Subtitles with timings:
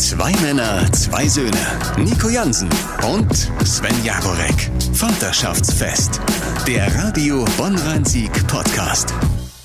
[0.00, 1.50] Zwei Männer, zwei Söhne.
[1.98, 2.70] Nico Jansen
[3.14, 3.34] und
[3.66, 4.70] Sven Jagorek.
[4.94, 6.22] Vaterschaftsfest.
[6.66, 9.12] Der Radio Bonn-Rhein-Sieg Podcast.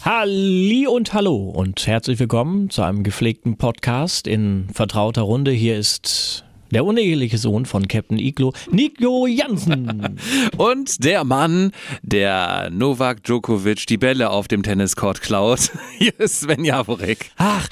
[0.02, 5.52] Halli und hallo und herzlich willkommen zu einem gepflegten Podcast in vertrauter Runde.
[5.52, 10.18] Hier ist der uneheliche Sohn von Captain Iglo, Nico Jansen.
[10.57, 11.71] Und der Mann,
[12.02, 15.71] der Novak Djokovic die Bälle auf dem Tenniscourt klaut.
[15.98, 17.31] Hier ist Sven Javorek.
[17.38, 17.67] Ach,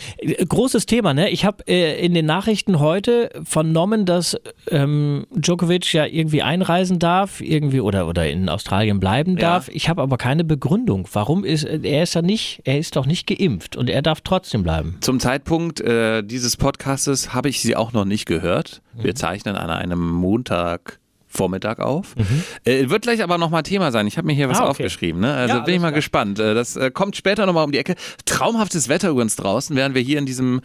[0.48, 1.30] großes Thema, ne?
[1.30, 4.38] Ich habe äh, in den Nachrichten heute vernommen, dass
[4.70, 9.68] ähm, Djokovic ja irgendwie einreisen darf, irgendwie oder, oder in Australien bleiben darf.
[9.68, 9.73] Ja.
[9.76, 11.07] Ich habe aber keine Begründung.
[11.12, 14.63] Warum ist er ist ja nicht, er ist doch nicht geimpft und er darf trotzdem
[14.63, 14.98] bleiben.
[15.02, 18.82] Zum Zeitpunkt äh, dieses Podcastes habe ich sie auch noch nicht gehört.
[18.96, 21.00] Wir zeichnen an einem Montag.
[21.34, 22.16] Vormittag auf.
[22.64, 24.08] Äh, wird gleich aber nochmal Thema sein.
[24.08, 24.64] Ich habe mir hier was Mhm.
[24.64, 24.84] Ah, okay.
[24.84, 25.22] aufgeschrieben.
[25.22, 25.34] Ne?
[25.34, 25.96] Also Ja, bin ich mal klar.
[25.98, 26.40] gespannt.
[26.40, 27.96] Äh, das äh, kommt später nochmal um die Ecke.
[28.26, 30.62] Traumhaftes Wetter übrigens draußen, während wir hier in diesem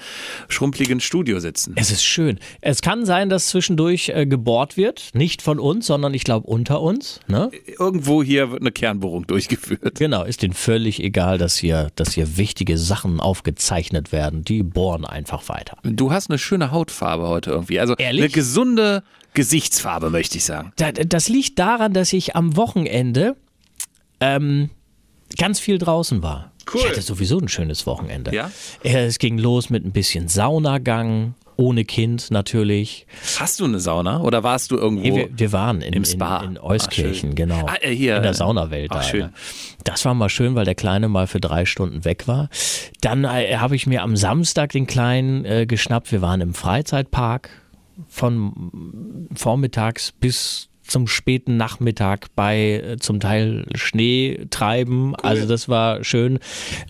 [0.48, 1.72] schrumpeligen Studio sitzen.
[1.76, 2.38] Es ist schön.
[2.60, 5.10] Es kann sein, dass zwischendurch äh, gebohrt wird.
[5.14, 7.20] Nicht von uns, sondern ich glaube unter uns.
[7.28, 7.50] Ne?
[7.78, 9.94] Irgendwo hier wird eine Kernbohrung durchgeführt.
[9.98, 14.44] Genau, ist denen völlig egal, dass hier, dass hier wichtige Sachen aufgezeichnet werden.
[14.44, 15.76] Die bohren einfach weiter.
[15.82, 17.80] Du hast eine schöne Hautfarbe heute irgendwie.
[17.80, 18.22] Also Ehrlich?
[18.24, 19.02] eine gesunde
[19.38, 20.72] Gesichtsfarbe, möchte ich sagen.
[20.76, 23.36] Da- Das liegt daran, dass ich am Wochenende
[24.20, 24.70] ähm,
[25.38, 26.50] ganz viel draußen war.
[26.74, 26.80] Cool.
[26.82, 28.34] Ich hatte sowieso ein schönes Wochenende.
[28.34, 28.50] Ja?
[28.82, 33.06] Äh, Es ging los mit ein bisschen Saunagang, ohne Kind natürlich.
[33.38, 35.02] Hast du eine Sauna oder warst du irgendwo?
[35.04, 36.38] Nee, wir, wir waren in, Im Spa.
[36.42, 37.66] in, in Euskirchen, Ah, genau.
[37.68, 38.90] Ah, äh, hier, in der äh, Saunawelt.
[38.90, 39.20] ach, da, schön.
[39.20, 39.32] ne?
[39.84, 42.48] Das war mal schön, weil der Kleine mal für drei Stunden weg war.
[43.00, 46.10] Dann äh, habe ich mir am Samstag den Kleinen äh, geschnappt.
[46.10, 47.50] Wir waren im Freizeitpark
[48.06, 55.14] von vormittags bis zum späten Nachmittag bei äh, zum Teil Schnee treiben.
[55.16, 56.38] Also das war schön.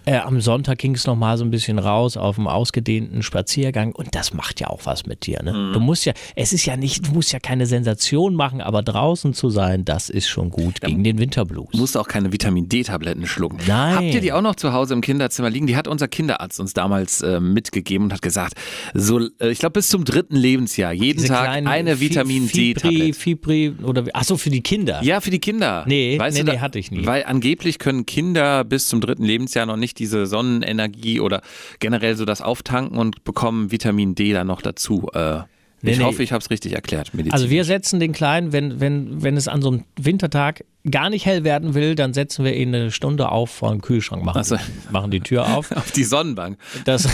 [0.05, 4.15] Äh, am Sonntag ging es nochmal so ein bisschen raus auf einem ausgedehnten Spaziergang und
[4.15, 5.43] das macht ja auch was mit dir.
[5.43, 5.53] Ne?
[5.53, 5.73] Mhm.
[5.73, 9.35] Du musst ja, es ist ja nicht, du musst ja keine Sensation machen, aber draußen
[9.35, 11.71] zu sein, das ist schon gut gegen den Winterblues.
[11.73, 13.59] Du musst auch keine Vitamin D-Tabletten schlucken.
[13.67, 13.95] Nein.
[13.97, 15.67] Habt ihr die auch noch zu Hause im Kinderzimmer liegen?
[15.67, 18.55] Die hat unser Kinderarzt uns damals äh, mitgegeben und hat gesagt,
[18.95, 23.19] so, äh, ich glaube bis zum dritten Lebensjahr, jeden Diese Tag eine Vitamin D-Tablette.
[23.19, 25.01] Fibri oder ach so für die Kinder.
[25.03, 25.85] Ja, für die Kinder.
[25.87, 27.05] Nee, weißt nee, du, nee, da- hatte ich nie.
[27.07, 31.43] Weil angeblich können Kinder bis zum dritten Lebensjahr noch nicht diese Sonnenenergie oder
[31.81, 35.09] generell so das auftanken und bekommen Vitamin D dann noch dazu.
[35.15, 35.41] Äh,
[35.81, 37.13] Nee, ich hoffe, ich habe es richtig erklärt.
[37.31, 41.25] Also wir setzen den Kleinen, wenn, wenn, wenn es an so einem Wintertag gar nicht
[41.25, 44.45] hell werden will, dann setzen wir ihn eine Stunde auf vor dem Kühlschrank, machen, Ach
[44.45, 44.57] so.
[44.91, 45.71] machen die Tür auf.
[45.77, 46.59] auf die Sonnenbank.
[46.85, 47.09] Das,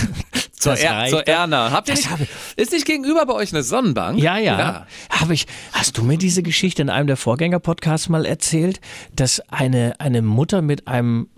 [0.64, 1.26] Zur, er zur.
[1.26, 1.70] Erna.
[1.70, 2.08] Habt ihr nicht,
[2.56, 4.18] ist nicht gegenüber bei euch eine Sonnenbank?
[4.18, 4.86] Ja, ja.
[5.10, 8.80] Habe ich, hast du mir diese Geschichte in einem der Vorgänger-Podcasts mal erzählt,
[9.14, 11.28] dass eine, eine Mutter mit einem,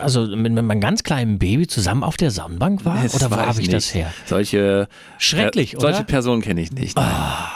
[0.00, 3.02] also mit, mit einem ganz kleinen Baby zusammen auf der Sonnenbank war?
[3.02, 3.72] Das Oder wo habe ich nicht.
[3.72, 4.12] das her?
[4.26, 4.88] Solche,
[5.18, 6.04] Schrecklich, äh, solche oder?
[6.06, 6.96] Personen kenne ich nicht.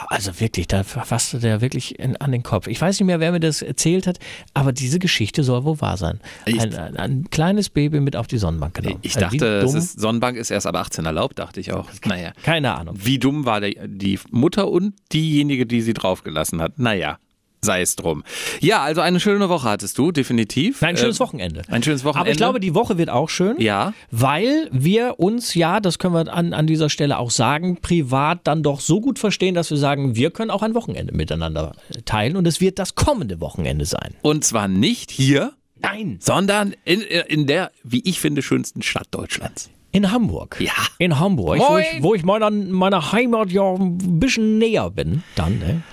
[0.07, 2.67] Also wirklich, da fasste der wirklich in, an den Kopf.
[2.67, 4.19] Ich weiß nicht mehr, wer mir das erzählt hat,
[4.53, 6.19] aber diese Geschichte soll wohl wahr sein.
[6.45, 8.99] Ich- Ein, ein, ein kleines Baby mit auf die Sonnenbank genommen.
[9.01, 9.77] Ich Also dachte, es dumm?
[9.79, 11.87] ist, Sonnenbank ist erst ab 18 erlaubt, dachte ich auch.
[12.05, 12.31] Naja.
[12.43, 12.95] Keine Ahnung.
[12.97, 16.77] Wie dumm war der, die Mutter und diejenige, die sie draufgelassen hat?
[16.79, 17.17] Naja,
[17.63, 18.23] sei es drum.
[18.59, 20.81] Ja, also eine schöne Woche hattest du, definitiv.
[20.81, 21.61] Nein, ein schönes Äh, Wochenende.
[21.67, 22.21] Ein schönes Wochenende.
[22.21, 23.61] Aber ich glaube, die Woche wird auch schön.
[23.61, 23.93] Ja.
[24.09, 28.63] Weil wir uns ja, das können wir an, an dieser Stelle auch sagen, privat dann
[28.63, 31.73] doch so gut verstehen, dass wir sagen, wir können auch ein Wochenende miteinander
[32.05, 34.15] teilen und es wird das kommende Wochenende sein.
[34.23, 36.17] Und zwar nicht hier, Nein.
[36.19, 39.69] sondern in, in der, wie ich finde, schönsten Stadt Deutschlands.
[39.91, 40.57] In Hamburg.
[40.59, 40.71] Ja.
[40.97, 41.83] In Hamburg, wo Moin.
[41.97, 45.21] ich, wo ich meiner, meiner Heimat ja ein bisschen näher bin.
[45.35, 45.83] Dann, ne?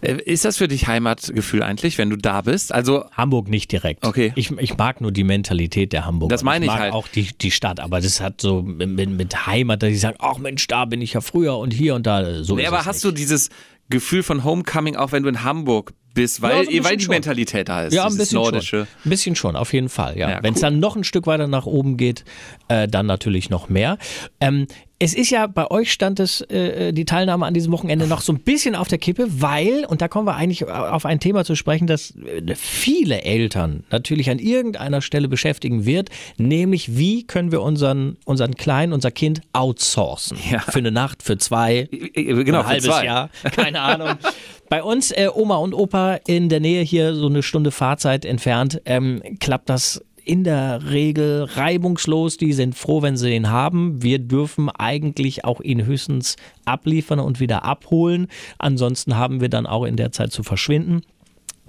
[0.00, 2.72] Äh, Ist das für dich Heimatgefühl eigentlich, wenn du da bist?
[2.72, 4.06] Also Hamburg nicht direkt.
[4.06, 4.32] Okay.
[4.36, 6.32] Ich, ich mag nur die Mentalität der Hamburger.
[6.34, 6.92] Das meine ich mag halt.
[6.92, 10.38] auch die, die Stadt, aber das hat so mit, mit, Heimat, dass ich sage, ach
[10.38, 12.42] Mensch, da bin ich ja früher und hier und da.
[12.42, 13.04] So Nee, aber hast nicht.
[13.04, 13.50] du dieses
[13.90, 17.04] Gefühl von Homecoming, auch wenn du in Hamburg bist, weil, Ja, so ein weil die
[17.04, 17.12] schon.
[17.14, 18.68] Mentalität da ist, Ja, ein bisschen nordische.
[18.80, 18.88] schon.
[19.04, 20.18] Ein bisschen schon, auf jeden Fall.
[20.18, 20.30] Ja.
[20.30, 20.62] Ja, Wenn es cool.
[20.62, 22.24] dann noch ein Stück weiter nach oben geht,
[22.68, 23.98] äh, dann natürlich noch mehr.
[24.40, 24.66] Ähm,
[25.00, 28.32] es ist ja, bei euch stand es, äh, die Teilnahme an diesem Wochenende noch so
[28.32, 31.54] ein bisschen auf der Kippe, weil, und da kommen wir eigentlich auf ein Thema zu
[31.54, 37.62] sprechen, das äh, viele Eltern natürlich an irgendeiner Stelle beschäftigen wird, nämlich wie können wir
[37.62, 40.36] unseren, unseren Kleinen, unser Kind outsourcen?
[40.50, 40.60] Ja.
[40.60, 43.04] Für eine Nacht, für zwei, Genau, ein für halbes zwei.
[43.04, 44.10] Jahr, keine Ahnung.
[44.68, 48.82] Bei uns, äh, Oma und Opa in der Nähe hier, so eine Stunde Fahrzeit entfernt,
[48.84, 52.36] ähm, klappt das in der Regel reibungslos.
[52.36, 54.02] Die sind froh, wenn sie ihn haben.
[54.02, 56.36] Wir dürfen eigentlich auch ihn höchstens
[56.66, 58.28] abliefern und wieder abholen.
[58.58, 61.00] Ansonsten haben wir dann auch in der Zeit zu verschwinden.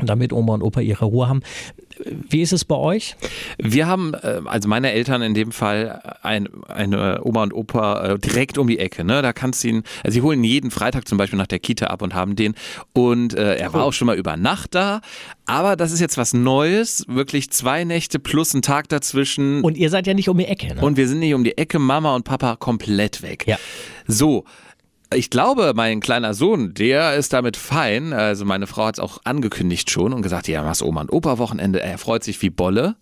[0.08, 1.42] Damit Oma und Opa ihre Ruhe haben.
[2.06, 3.16] Wie ist es bei euch?
[3.58, 8.20] Wir haben, äh, also meine Eltern in dem Fall, ein, eine Oma und Opa äh,
[8.20, 9.04] direkt um die Ecke.
[9.04, 9.22] Ne?
[9.22, 12.02] Da kannst du ihn, also sie holen jeden Freitag zum Beispiel nach der Kita ab
[12.02, 12.56] und haben den.
[12.94, 15.02] Und äh, er war auch schon mal über Nacht da.
[15.46, 17.04] Aber das ist jetzt was Neues.
[17.08, 19.62] Wirklich zwei Nächte plus ein Tag dazwischen.
[19.62, 20.82] Und ihr seid ja nicht um die Ecke, ne?
[20.82, 23.46] Und wir sind nicht um die Ecke, Mama und Papa komplett weg.
[23.48, 23.58] Ja.
[24.08, 24.46] So.
[25.14, 28.14] Ich glaube, mein kleiner Sohn, der ist damit fein.
[28.14, 31.40] Also meine Frau hat es auch angekündigt schon und gesagt, ja, machst Oma und Opa
[31.40, 31.82] Wochenende.
[31.82, 32.96] Er freut sich wie Bolle.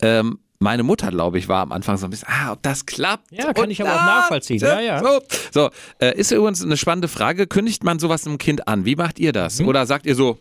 [0.00, 3.30] Ähm, meine Mutter, glaube ich, war am Anfang so ein bisschen, ah, ob das klappt.
[3.32, 4.58] Ja, kann Und ich aber auch nachvollziehen.
[4.58, 5.00] Ja, ja.
[5.00, 5.20] So,
[5.52, 5.70] so
[6.00, 7.46] äh, ist übrigens eine spannende Frage.
[7.46, 8.84] Kündigt man sowas einem Kind an?
[8.84, 9.60] Wie macht ihr das?
[9.60, 9.68] Mhm.
[9.68, 10.38] Oder sagt ihr so,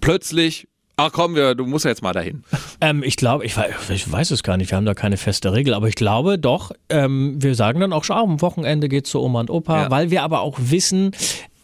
[0.00, 2.44] plötzlich, ach komm, wir, du musst ja jetzt mal dahin.
[2.80, 3.56] Ähm, ich glaube, ich,
[3.90, 6.72] ich weiß es gar nicht, wir haben da keine feste Regel, aber ich glaube doch,
[6.88, 9.90] ähm, wir sagen dann auch schon, ah, am Wochenende geht's zu Oma und Opa, Ja.
[9.90, 11.12] weil wir aber auch wissen,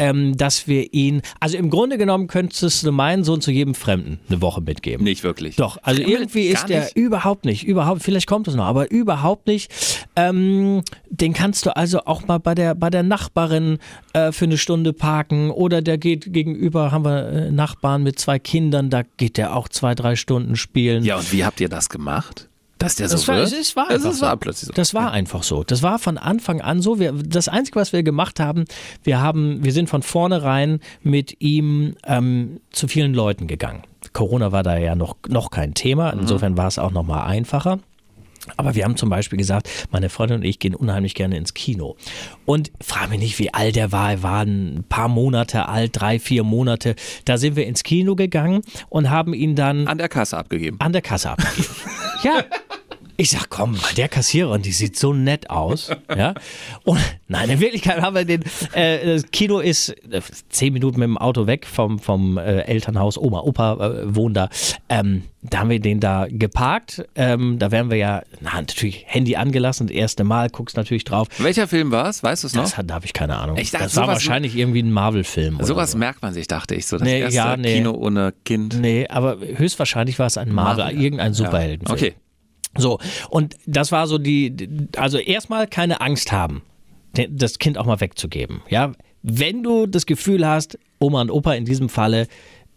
[0.00, 4.18] ähm, dass wir ihn, also im Grunde genommen könntest du meinen Sohn zu jedem Fremden
[4.28, 5.04] eine Woche mitgeben.
[5.04, 5.56] Nicht wirklich.
[5.56, 6.96] Doch, also Fremde irgendwie ist der nicht?
[6.96, 9.70] überhaupt nicht, überhaupt, vielleicht kommt es noch, aber überhaupt nicht.
[10.16, 13.78] Ähm, den kannst du also auch mal bei der, bei der Nachbarin
[14.14, 18.38] äh, für eine Stunde parken oder der geht gegenüber, haben wir äh, Nachbarn mit zwei
[18.38, 21.04] Kindern, da geht der auch zwei, drei Stunden spielen.
[21.04, 22.49] Ja, und wie habt ihr das gemacht?
[22.80, 23.46] Dass der so Das war, wird?
[23.46, 24.26] es ist- war Das einfach ist- so.
[24.26, 24.72] war plötzlich so.
[24.72, 25.62] Das war einfach so.
[25.62, 26.98] Das war von Anfang an so.
[26.98, 28.64] Wir, das Einzige, was wir gemacht haben,
[29.04, 33.82] wir haben, wir sind von vornherein mit ihm ähm, zu vielen Leuten gegangen.
[34.12, 36.12] Corona war da ja noch, noch kein Thema.
[36.12, 36.20] Mhm.
[36.22, 37.78] Insofern war es auch noch mal einfacher.
[38.56, 41.96] Aber wir haben zum Beispiel gesagt, meine Freundin und ich gehen unheimlich gerne ins Kino.
[42.46, 44.10] Und frage mich nicht, wie alt er war.
[44.12, 46.96] Er war ein paar Monate alt, drei, vier Monate.
[47.26, 50.78] Da sind wir ins Kino gegangen und haben ihn dann An der Kasse abgegeben.
[50.80, 51.68] an der Kasse abgegeben.
[52.24, 52.44] ja.
[53.20, 55.90] Ich sag, komm, der Kassiererin, die sieht so nett aus.
[56.16, 56.32] Ja.
[56.84, 61.06] Und nein, in Wirklichkeit haben wir den, äh, das Kino ist äh, zehn Minuten mit
[61.06, 63.18] dem Auto weg vom, vom äh, Elternhaus.
[63.18, 64.48] Oma, Opa äh, wohnen da.
[64.88, 67.04] Ähm, da haben wir den da geparkt.
[67.14, 71.28] Ähm, da werden wir ja, na, natürlich Handy angelassen, das erste Mal, guckst natürlich drauf.
[71.36, 72.22] Welcher Film war es?
[72.22, 72.62] Weißt du es noch?
[72.62, 73.58] Das da habe ich keine Ahnung.
[73.58, 75.58] Ich dachte, das war wahrscheinlich irgendwie ein Marvel-Film.
[75.60, 75.98] Sowas so.
[75.98, 76.86] merkt man sich, dachte ich.
[76.86, 77.74] So das Nee, erste ja, nee.
[77.76, 78.80] Kino ohne Kind.
[78.80, 81.02] Nee, aber höchstwahrscheinlich war es ein Marvel, Marvel.
[81.02, 81.98] irgendein Superheldenfilm.
[81.98, 82.14] Okay.
[82.76, 82.98] So,
[83.30, 86.62] und das war so die, also erstmal keine Angst haben,
[87.28, 88.62] das Kind auch mal wegzugeben.
[88.68, 92.26] Ja, wenn du das Gefühl hast, Oma und Opa in diesem Falle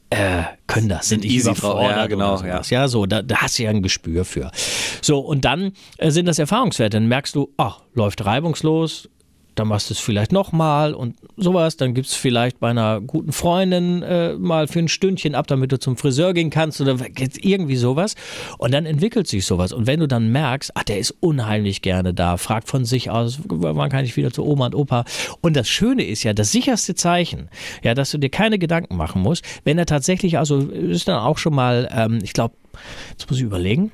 [0.09, 1.81] äh, können das, sind, Sind easy drauf.
[1.81, 2.69] Ja, genau, sowas.
[2.69, 4.51] Ja, so, da, da hast du ja ein Gespür für.
[5.01, 6.97] So, und dann äh, sind das Erfahrungswerte.
[6.97, 9.09] Dann merkst du, ah, läuft reibungslos,
[9.55, 11.77] dann machst du es vielleicht nochmal und sowas.
[11.77, 15.71] Dann gibt es vielleicht bei einer guten Freundin äh, mal für ein Stündchen ab, damit
[15.71, 16.97] du zum Friseur gehen kannst oder
[17.41, 18.15] irgendwie sowas.
[18.57, 19.73] Und dann entwickelt sich sowas.
[19.73, 23.39] Und wenn du dann merkst, ach, der ist unheimlich gerne da, fragt von sich aus,
[23.47, 25.05] wann kann ich wieder zu Oma und Opa.
[25.41, 27.49] Und das Schöne ist ja, das sicherste Zeichen,
[27.83, 31.37] ja, dass du dir keine Gedanken machen musst, wenn er tatsächlich, also ist dann auch
[31.37, 32.55] schon mal, ähm, ich glaube,
[33.11, 33.91] jetzt muss ich überlegen,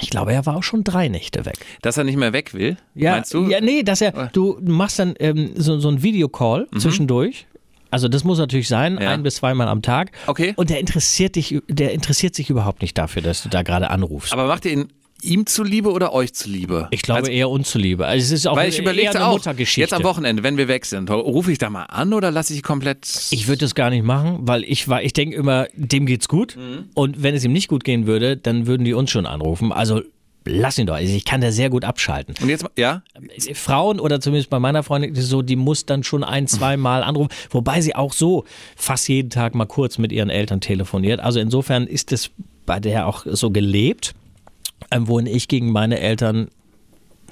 [0.00, 1.56] ich glaube, er war auch schon drei Nächte weg.
[1.82, 3.48] Dass er nicht mehr weg will, Ja, meinst du?
[3.48, 7.46] ja, nee, dass er, du machst dann ähm, so, so ein Videocall zwischendurch.
[7.90, 9.00] Also das muss natürlich sein, Mhm.
[9.00, 9.10] Ja.
[9.12, 10.12] ein bis zweimal am Tag.
[10.26, 10.52] Okay.
[10.56, 14.32] Und der interessiert dich, der interessiert sich überhaupt nicht dafür, dass du da gerade anrufst.
[14.32, 14.88] Aber macht ihr ihn
[15.22, 16.88] ihm zuliebe oder euch zuliebe?
[16.90, 18.06] ich glaube Also, eher uns zuliebe.
[18.06, 19.80] Also es ist auch weil ich eher überlegte eine auch, Muttergeschichte.
[19.80, 22.62] jetzt am Wochenende, wenn wir weg sind, rufe ich da mal an oder lasse ich
[22.62, 23.28] komplett...
[23.30, 26.56] Ich würde das gar nicht machen, weil ich war, ich denke immer, dem geht's gut.
[26.56, 26.90] Mhm.
[26.94, 29.72] Und wenn es ihm nicht gut gehen würde, dann würden die uns schon anrufen.
[29.72, 30.02] Also
[30.44, 30.94] lass ihn doch.
[30.94, 32.34] Also ich kann da sehr gut abschalten.
[32.40, 33.02] Und jetzt, ja?
[33.54, 36.76] Frauen oder zumindest bei meiner Freundin ist es so, die muss dann schon ein, zwei
[36.78, 38.44] Mal anrufen, wobei sie auch so
[38.76, 41.20] fast jeden Tag mal kurz mit ihren Eltern telefoniert.
[41.20, 42.30] Also insofern ist es
[42.66, 44.14] bei der auch so gelebt,
[44.90, 46.48] ähm, wohin ich gegen meine Eltern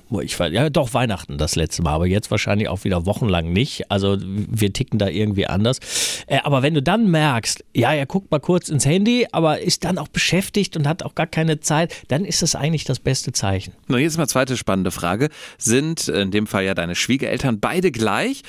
[0.08, 3.52] wo ich war, ja doch Weihnachten das letzte Mal, aber jetzt wahrscheinlich auch wieder wochenlang
[3.52, 3.90] nicht.
[3.90, 5.78] Also wir ticken da irgendwie anders.
[6.26, 9.84] Äh, aber wenn du dann merkst, ja, er guckt mal kurz ins Handy, aber ist
[9.84, 13.32] dann auch beschäftigt und hat auch gar keine Zeit, dann ist das eigentlich das beste
[13.32, 13.72] Zeichen.
[13.88, 15.28] Na, jetzt mal zweite spannende Frage.
[15.58, 18.42] Sind in dem Fall ja deine Schwiegereltern beide gleich?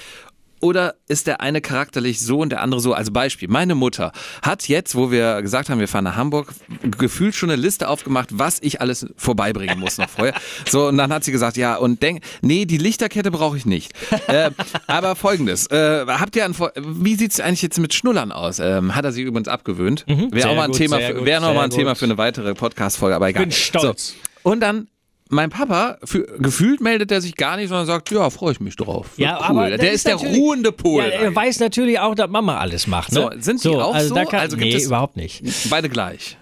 [0.59, 2.93] Oder ist der eine charakterlich so und der andere so?
[2.93, 4.11] Also Beispiel, meine Mutter
[4.41, 6.49] hat jetzt, wo wir gesagt haben, wir fahren nach Hamburg,
[6.97, 10.33] gefühlt schon eine Liste aufgemacht, was ich alles vorbeibringen muss noch vorher.
[10.67, 13.93] So, und dann hat sie gesagt, ja, und denk, nee, die Lichterkette brauche ich nicht.
[14.27, 14.51] äh,
[14.87, 18.59] aber folgendes, äh, habt ihr Vor- wie sieht's eigentlich jetzt mit Schnullern aus?
[18.59, 20.05] Ähm, hat er sich übrigens abgewöhnt.
[20.07, 20.29] Wäre Mhm.
[20.33, 21.77] Sehr auch mal ein gut, Thema, wäre noch sehr mal ein gut.
[21.79, 23.43] Thema für eine weitere Podcast-Folge, aber egal.
[23.43, 24.09] Bin stolz.
[24.43, 24.49] So.
[24.49, 24.87] Und dann
[25.29, 28.75] mein Papa, für, gefühlt meldet er sich gar nicht, sondern sagt, ja, freue ich mich
[28.75, 29.07] drauf.
[29.17, 29.45] Ja, cool.
[29.45, 31.03] aber der das ist, der ruhende Pol.
[31.03, 33.11] Ja, er weiß natürlich auch, dass Mama alles macht.
[33.11, 33.29] Ne?
[33.33, 34.15] So, sind die auch also so?
[34.15, 35.43] Da kann, Also nee, überhaupt nicht.
[35.69, 36.37] Beide gleich.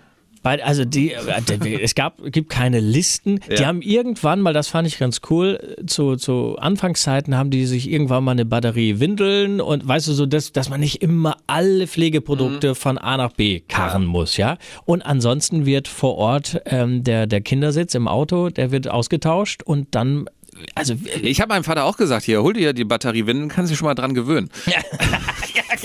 [0.45, 3.39] Bei, also die, äh, es gab, gibt keine Listen.
[3.49, 3.65] Die Ja.
[3.65, 8.23] haben irgendwann mal, das fand ich ganz cool, zu, zu Anfangszeiten haben die sich irgendwann
[8.23, 12.69] mal eine Batterie Windeln und weißt du so, dass, dass man nicht immer alle Pflegeprodukte
[12.69, 12.75] Mhm.
[12.75, 14.57] von A nach B karren muss, ja.
[14.85, 19.95] Und ansonsten wird vor Ort ähm, der, der Kindersitz im Auto, der wird ausgetauscht und
[19.95, 20.29] dann,
[20.75, 23.79] also Ich habe meinem Vater auch gesagt, hier, hol dir die Batterie Winden, kannst dich
[23.79, 24.49] schon mal dran gewöhnen.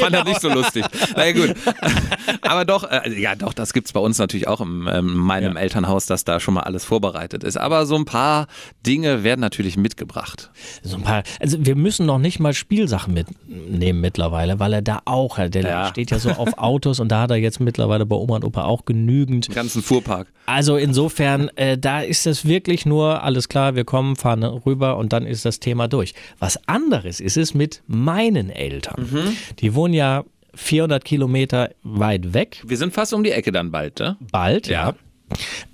[0.00, 0.84] Fand er nicht so lustig.
[1.16, 1.54] Na ja, gut.
[2.42, 5.60] Aber doch, äh, ja doch, das gibt's bei uns natürlich auch in ähm, meinem Ja.
[5.60, 7.56] Elternhaus, dass da schon mal alles vorbereitet ist.
[7.56, 8.46] Aber so ein paar
[8.86, 10.50] Dinge werden natürlich mitgebracht.
[10.82, 15.00] So ein paar, also wir müssen noch nicht mal Spielsachen mitnehmen mittlerweile, weil er da
[15.04, 15.88] auch, der Ja.
[15.88, 18.64] steht ja so auf Autos und da hat er jetzt mittlerweile bei Oma und Opa
[18.64, 19.48] auch genügend.
[19.48, 20.28] Den ganzen Fuhrpark.
[20.46, 25.12] Also insofern, äh, da ist es wirklich nur, alles klar, wir kommen, fahren rüber und
[25.12, 26.14] dann ist das Thema durch.
[26.38, 29.34] Was anderes ist es mit meinen Eltern.
[29.60, 34.00] Die wohnen ja 400 Kilometer weit weg, Wir sind fast um die Ecke dann bald,
[34.00, 34.16] ne?
[34.32, 34.94] bald, ja.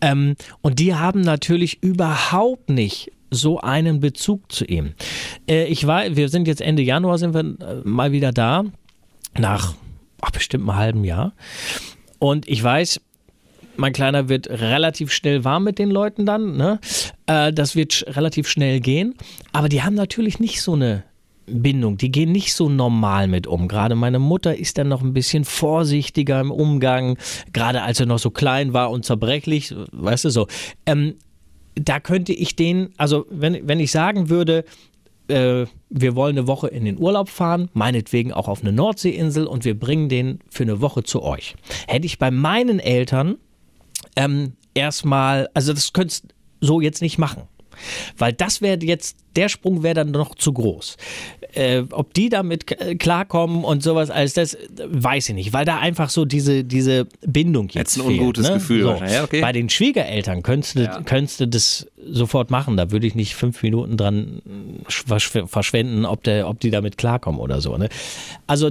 [0.00, 4.92] Ähm, und die haben natürlich überhaupt nicht so einen Bezug zu ihm.
[5.48, 8.64] Äh, ich war, wir sind jetzt Ende Januar sind wir äh, mal wieder da,
[9.38, 9.74] nach
[10.20, 11.32] ach, bestimmt einem halben Jahr.
[12.18, 13.00] Und ich weiß,
[13.76, 16.56] mein Kleiner wird relativ schnell warm mit den Leuten dann.
[16.56, 16.80] Ne?
[17.26, 19.14] Äh, das wird relativ schnell gehen.
[19.52, 21.04] Aber die haben natürlich nicht so eine
[21.46, 21.96] Bindung.
[21.96, 23.68] Die gehen nicht so normal mit um.
[23.68, 27.18] Gerade meine Mutter ist dann noch ein bisschen vorsichtiger im Umgang.
[27.52, 30.46] Gerade als er noch so klein war und zerbrechlich, weißt du so.
[30.86, 31.14] Ähm,
[31.74, 34.64] da könnte ich den, also wenn, wenn ich sagen würde,
[35.28, 39.64] äh, wir wollen eine Woche in den Urlaub fahren, meinetwegen auch auf eine Nordseeinsel und
[39.64, 41.54] wir bringen den für eine Woche zu euch.
[41.86, 43.36] Hätte ich bei meinen Eltern
[44.16, 46.28] ähm, erstmal, also das könntest
[46.60, 47.42] so jetzt nicht machen.
[48.16, 50.96] Weil das wäre jetzt, der Sprung wäre dann noch zu groß.
[51.52, 52.66] Äh, ob die damit
[52.98, 57.66] klarkommen und sowas alles, das weiß ich nicht, weil da einfach so diese, diese Bindung
[57.68, 58.54] jetzt Jetzt ein fehlt, ungutes ne?
[58.54, 59.04] Gefühl So.
[59.04, 59.40] Ja, okay.
[59.40, 61.00] Bei den Schwiegereltern könntest du, Ja.
[61.02, 62.76] könntest du das sofort machen.
[62.76, 64.40] Da würde ich nicht fünf Minuten dran
[64.88, 67.76] verschw- verschwenden, ob, der, ob die damit klarkommen oder so.
[67.76, 67.88] Ne?
[68.46, 68.70] Also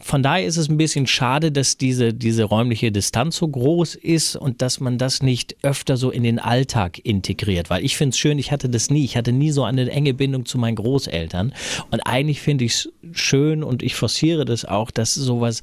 [0.00, 4.34] von daher ist es ein bisschen schade, dass diese, diese räumliche Distanz so groß ist
[4.36, 7.70] und dass man das nicht öfter so in den Alltag integriert.
[7.70, 9.04] Weil ich finde es schön, ich hatte das nie.
[9.04, 11.54] Ich hatte nie so eine enge Bindung zu meinen Großeltern.
[11.90, 15.60] Und eigentlich finde ich es schön und ich forciere das auch, dass sowas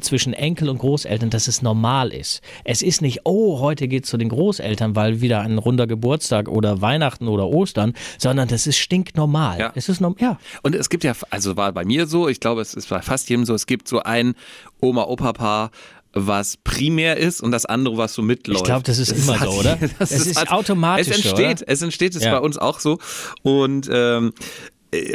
[0.00, 2.40] zwischen Enkel und Großeltern, dass es normal ist.
[2.64, 6.80] Es ist nicht, oh, heute geht's zu den Großeltern, weil wieder ein runder Geburtstag oder
[6.80, 9.58] Weihnachten oder Ostern, sondern das ist stinknormal.
[9.58, 9.72] Ja.
[9.74, 10.38] Es ist normal, ja.
[10.62, 13.28] Und es gibt ja, also war bei mir so, ich glaube, es ist bei fast
[13.28, 14.34] jedem so, es gibt so ein
[14.80, 15.70] Oma-Opa-Paar,
[16.14, 18.60] was primär ist und das andere, was so mitläuft.
[18.60, 19.78] Ich glaub, das ist immer hat so, oder?
[19.98, 21.68] Das Es ist automatisch Es entsteht, oder?
[21.72, 22.32] es entsteht, es Ja.
[22.32, 22.98] bei uns auch so.
[23.42, 24.42] Und ähm, äh,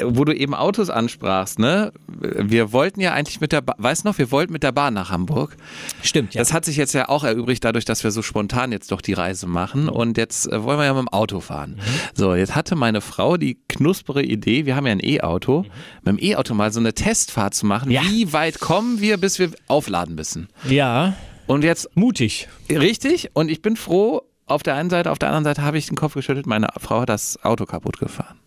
[0.05, 1.91] wo du eben Autos ansprachst, ne?
[2.07, 5.11] Wir wollten ja eigentlich mit der, ba weißt noch, wir wollten mit der Bahn nach
[5.11, 5.55] Hamburg.
[6.01, 6.41] Stimmt, ja.
[6.41, 9.13] Das hat sich jetzt ja auch erübrigt, dadurch, dass wir so spontan jetzt doch die
[9.13, 9.87] Reise machen.
[9.87, 11.79] Und jetzt äh, wollen wir ja mit dem Auto fahren.
[12.15, 15.65] So, jetzt hatte meine Frau die knuspere Idee, wir haben ja ein E-Auto,
[16.03, 17.91] mit dem E-Auto mal so eine Testfahrt zu machen.
[17.91, 18.01] Ja.
[18.03, 20.47] Wie weit kommen wir, bis wir aufladen müssen?
[20.67, 21.13] ja,
[21.45, 22.47] Und jetzt, mutig.
[22.69, 25.87] richtig, und ich bin froh, auf der einen Seite, auf der anderen Seite habe ich
[25.87, 28.39] den Kopf geschüttelt, meine Frau hat das Auto kaputt gefahren.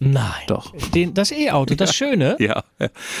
[0.00, 0.32] Nein.
[0.46, 0.72] Doch.
[0.94, 2.36] Den, das E-Auto, das Schöne.
[2.38, 2.62] Ja,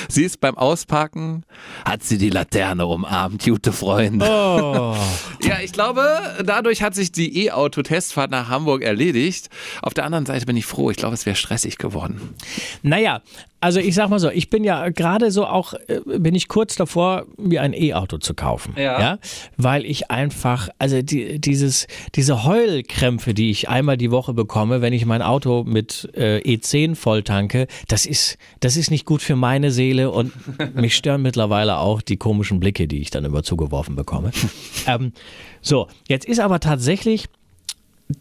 [0.08, 1.44] sie ist beim Ausparken,
[1.84, 4.26] hat sie die Laterne umarmt, gute Freunde.
[4.28, 4.96] Oh.
[5.40, 6.04] Ja, ich glaube,
[6.44, 9.48] dadurch hat sich die E-Auto-Testfahrt nach Hamburg erledigt.
[9.82, 10.90] Auf der anderen Seite bin ich froh.
[10.90, 12.34] Ich glaube, es wäre stressig geworden.
[12.82, 13.22] Naja,
[13.60, 16.76] also ich sag mal so, ich bin ja gerade so auch, äh, bin ich kurz
[16.76, 18.74] davor, mir ein E-Auto zu kaufen.
[18.76, 19.18] Ja.
[19.56, 24.92] Weil ich einfach, also die, dieses, diese Heulkrämpfe, die ich einmal die Woche bekomme, wenn
[24.92, 29.72] ich mein Auto mit äh, E10 volltanke, das ist, das ist nicht gut für meine
[29.72, 30.32] Seele und
[30.74, 34.30] mich stören mittlerweile auch die komischen Blicke, die ich dann immer zugeworfen bekomme.
[34.86, 35.12] ähm,
[35.62, 37.26] so, jetzt ist aber tatsächlich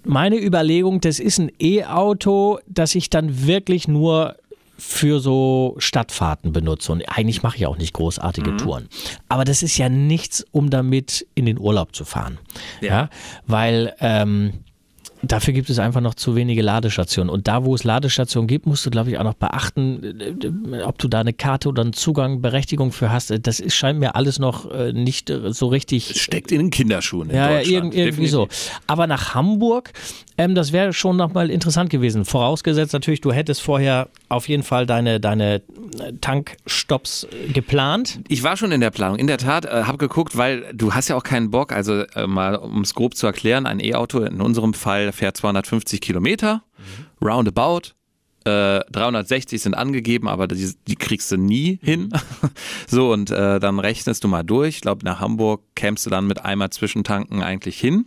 [0.04, 4.36] meine Überlegung, das ist ein E-Auto, das ich dann wirklich nur
[4.78, 6.92] für so Stadtfahrten benutze.
[6.92, 8.88] Und eigentlich mache ich auch nicht großartige Touren.
[9.30, 12.38] Aber das ist ja nichts, um damit in den Urlaub zu fahren.
[12.82, 13.10] Ja,
[13.46, 14.54] weil ähm,
[15.32, 17.30] dafür gibt es einfach noch zu wenige Ladestationen.
[17.30, 20.04] Und da, wo es Ladestationen gibt, musst du, glaube ich, auch noch beachten,
[20.72, 23.34] äh, ob du da eine Karte oder einen Zugang, Berechtigung für hast.
[23.46, 27.30] Das ist, scheint mir alles noch äh, nicht äh, so richtig Steckt in den Kinderschuhen
[27.30, 28.46] in ja, ja, irgendwie so.
[28.46, 28.82] Definitiv.
[28.88, 29.94] Aber nach Hamburg,
[30.38, 32.26] ähm, das wäre schon nochmal interessant gewesen.
[32.26, 38.20] Vorausgesetzt natürlich, du hättest vorher auf jeden Fall deine, deine äh, Tankstops äh, geplant.
[38.28, 39.18] Ich war schon in der Planung.
[39.18, 42.28] In der Tat, äh, habe geguckt, weil du hast ja auch keinen Bock, also äh,
[42.28, 46.64] mal um es grob zu erklären, ein E-Auto in unserem Fall fährt 250 Kilometer,
[47.22, 47.94] roundabout.
[48.46, 52.14] Äh, 360 sind angegeben, aber die, die kriegst du nie hin.
[52.88, 54.76] so, und äh, dann rechnest du mal durch.
[54.76, 58.06] Ich glaube, nach Hamburg kämst du dann mit einmal Zwischentanken eigentlich hin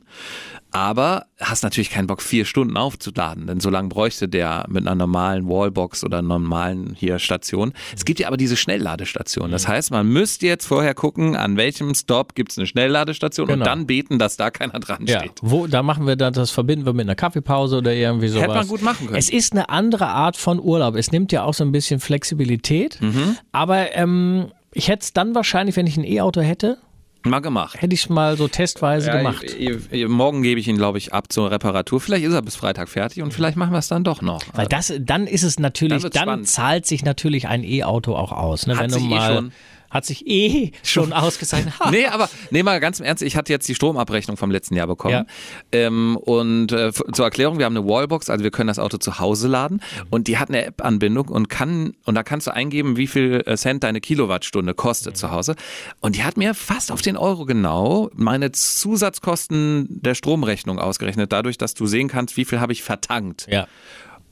[0.73, 4.95] aber hast natürlich keinen Bock, vier Stunden aufzuladen, denn so lange bräuchte der mit einer
[4.95, 7.73] normalen Wallbox oder normalen hier Station.
[7.95, 9.51] Es gibt ja aber diese Schnellladestation.
[9.51, 13.59] Das heißt, man müsste jetzt vorher gucken, an welchem Stop gibt es eine Schnellladestation genau.
[13.59, 15.21] und dann beten, dass da keiner dran ja.
[15.21, 15.33] steht.
[15.43, 18.45] Wo, da machen wir dann, das verbinden wir mit einer Kaffeepause oder irgendwie sowas.
[18.45, 19.19] Hätte man gut machen können.
[19.19, 20.95] Es ist eine andere Art von Urlaub.
[20.95, 23.37] Es nimmt ja auch so ein bisschen Flexibilität, mhm.
[23.53, 26.79] aber ähm, ich hätte es dann wahrscheinlich, wenn ich ein E-Auto hätte,
[27.23, 27.81] Mal gemacht.
[27.81, 29.45] Hätte ich mal so testweise ja, gemacht.
[29.45, 32.01] Ich, ich, morgen gebe ich ihn, glaube ich, ab zur Reparatur.
[32.01, 34.41] Vielleicht ist er bis Freitag fertig und vielleicht machen wir es dann doch noch.
[34.55, 38.67] Weil das, dann ist es natürlich, dann, dann zahlt sich natürlich ein E-Auto auch aus.
[38.67, 38.75] Ne?
[38.75, 39.53] Hat Wenn sich du eh mal, eh schon
[39.91, 41.75] hat sich eh schon ausgezeichnet.
[41.91, 44.87] nee, aber nee, mal ganz im Ernst, ich hatte jetzt die Stromabrechnung vom letzten Jahr
[44.87, 45.13] bekommen.
[45.13, 45.27] Ja.
[45.73, 49.19] Ähm, und äh, zur Erklärung, wir haben eine Wallbox, also wir können das Auto zu
[49.19, 53.07] Hause laden und die hat eine App-Anbindung und kann, und da kannst du eingeben, wie
[53.07, 55.17] viel äh, Cent deine Kilowattstunde kostet mhm.
[55.17, 55.57] zu Hause.
[56.01, 61.59] Und die hat mir fast auf den Euro genau meine Zusatzkosten der Stromrechnung ausgerechnet, dadurch,
[61.59, 63.47] dass du sehen kannst, wie viel habe ich vertankt.
[63.51, 63.67] Ja.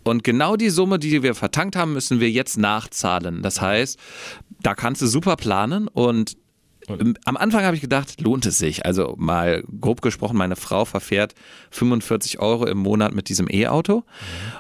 [0.09, 3.43] Und genau die Summe, die wir vertankt haben, müssen wir jetzt nachzahlen.
[3.43, 3.99] Das heißt,
[4.63, 6.37] da kannst du super planen und
[7.27, 8.87] am Anfang habe ich gedacht, lohnt es sich.
[8.87, 11.35] Also mal grob gesprochen, meine Frau verfährt
[11.71, 14.05] 45 Euro im Monat mit diesem E-Auto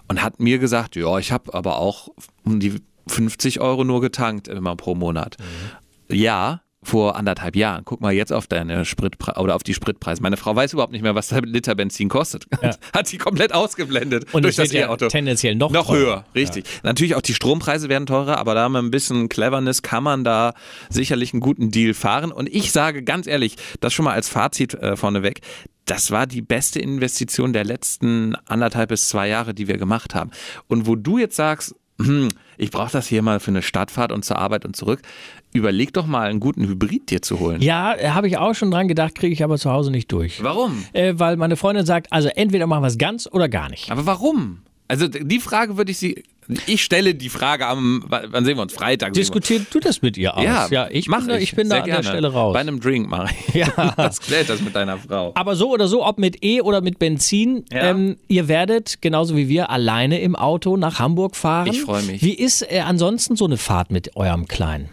[0.08, 2.08] und hat mir gesagt, ja, ich habe aber auch
[2.44, 5.36] um die 50 Euro nur getankt immer pro Monat.
[5.38, 6.16] Mhm.
[6.16, 7.82] Ja, vor anderthalb Jahren.
[7.84, 10.22] Guck mal jetzt auf deine Spritpreise oder auf die Spritpreise.
[10.22, 12.46] Meine Frau weiß überhaupt nicht mehr, was der Liter Benzin kostet.
[12.62, 12.70] Ja.
[12.94, 15.06] Hat sie komplett ausgeblendet Und durch das E-Auto.
[15.06, 16.24] Ja tendenziell noch, noch höher.
[16.34, 16.64] Richtig.
[16.66, 16.80] Ja.
[16.84, 20.54] Natürlich auch die Strompreise werden teurer, aber da mit ein bisschen Cleverness kann man da
[20.88, 22.32] sicherlich einen guten Deal fahren.
[22.32, 25.40] Und ich sage ganz ehrlich, das schon mal als Fazit äh, vorneweg.
[25.84, 30.30] Das war die beste Investition der letzten anderthalb bis zwei Jahre, die wir gemacht haben.
[30.68, 34.24] Und wo du jetzt sagst, hm, ich brauche das hier mal für eine Stadtfahrt und
[34.24, 35.00] zur Arbeit und zurück.
[35.52, 37.60] Überleg doch mal, einen guten Hybrid dir zu holen.
[37.60, 40.42] Ja, habe ich auch schon dran gedacht, kriege ich aber zu Hause nicht durch.
[40.42, 40.84] Warum?
[40.92, 43.90] Äh, weil meine Freundin sagt, also entweder machen wir es ganz oder gar nicht.
[43.90, 44.58] Aber warum?
[44.86, 46.22] Also die Frage würde ich sie
[46.66, 48.72] ich stelle die Frage am, wann sehen wir uns?
[48.72, 49.12] Freitag.
[49.12, 50.42] Diskutiert du das mit ihr aus?
[50.42, 52.54] Ja, ja ich, mach bin, ich, ich bin da an der Stelle raus.
[52.54, 53.54] Bei einem Drink mache ich.
[53.54, 53.68] Ja.
[53.98, 55.32] Das klärt das mit deiner Frau.
[55.34, 57.90] Aber so oder so, ob mit E oder mit Benzin, ja.
[57.90, 61.66] ähm, ihr werdet genauso wie wir alleine im Auto nach Hamburg fahren.
[61.66, 62.22] Ich freue mich.
[62.22, 64.88] Wie ist äh, ansonsten so eine Fahrt mit eurem Kleinen?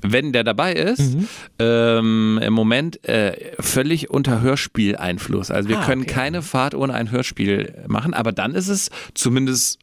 [0.00, 1.28] Wenn der dabei ist, mhm.
[1.58, 5.50] ähm, im Moment äh, völlig unter Hörspieleinfluss.
[5.50, 6.12] Also wir ah, können okay.
[6.12, 9.78] keine Fahrt ohne ein Hörspiel machen, aber dann ist es zumindest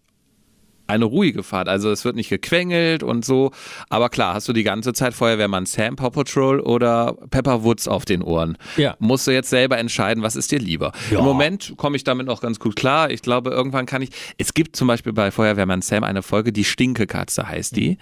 [0.87, 1.67] eine ruhige Fahrt.
[1.67, 3.51] Also es wird nicht gequengelt und so.
[3.89, 8.05] Aber klar, hast du die ganze Zeit Feuerwehrmann Sam, Paw Patrol oder Pepper Woods auf
[8.05, 8.57] den Ohren.
[8.77, 8.95] Ja.
[8.99, 10.91] Musst du jetzt selber entscheiden, was ist dir lieber.
[11.11, 11.19] Ja.
[11.19, 13.09] Im Moment komme ich damit noch ganz gut klar.
[13.11, 14.09] Ich glaube, irgendwann kann ich.
[14.37, 17.97] Es gibt zum Beispiel bei Feuerwehrmann Sam eine Folge, die Stinkekatze heißt die.